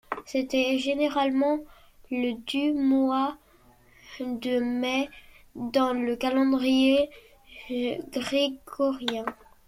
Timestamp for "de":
4.19-4.59